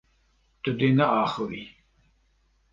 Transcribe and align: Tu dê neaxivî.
Tu 0.61 0.71
dê 0.79 0.89
neaxivî. 0.97 1.63